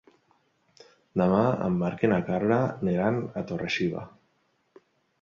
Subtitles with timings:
[1.21, 4.07] Demà en Marc i na Carla aniran a Torre-xiva.